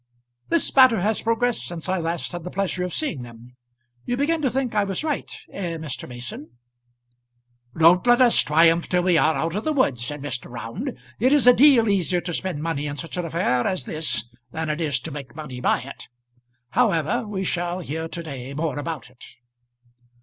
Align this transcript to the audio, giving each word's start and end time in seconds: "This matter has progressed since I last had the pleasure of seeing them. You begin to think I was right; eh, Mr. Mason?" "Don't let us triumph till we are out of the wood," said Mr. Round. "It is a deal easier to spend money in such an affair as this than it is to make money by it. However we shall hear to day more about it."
"This 0.49 0.75
matter 0.75 1.01
has 1.01 1.21
progressed 1.21 1.63
since 1.67 1.87
I 1.87 1.99
last 1.99 2.31
had 2.31 2.43
the 2.43 2.49
pleasure 2.49 2.83
of 2.83 2.91
seeing 2.91 3.21
them. 3.21 3.55
You 4.03 4.17
begin 4.17 4.41
to 4.41 4.49
think 4.49 4.73
I 4.73 4.83
was 4.83 5.03
right; 5.03 5.29
eh, 5.53 5.77
Mr. 5.77 6.09
Mason?" 6.09 6.57
"Don't 7.77 8.07
let 8.07 8.19
us 8.19 8.37
triumph 8.41 8.89
till 8.89 9.03
we 9.03 9.19
are 9.19 9.35
out 9.35 9.53
of 9.53 9.63
the 9.63 9.71
wood," 9.73 9.99
said 9.99 10.23
Mr. 10.23 10.49
Round. 10.49 10.97
"It 11.19 11.31
is 11.31 11.45
a 11.45 11.53
deal 11.53 11.87
easier 11.87 12.19
to 12.19 12.33
spend 12.33 12.63
money 12.63 12.87
in 12.87 12.95
such 12.95 13.15
an 13.15 13.25
affair 13.25 13.67
as 13.67 13.85
this 13.85 14.25
than 14.51 14.71
it 14.71 14.81
is 14.81 14.99
to 15.01 15.11
make 15.11 15.35
money 15.35 15.59
by 15.61 15.81
it. 15.83 16.07
However 16.69 17.27
we 17.27 17.43
shall 17.43 17.81
hear 17.81 18.07
to 18.07 18.23
day 18.23 18.55
more 18.55 18.79
about 18.79 19.11
it." 19.11 19.23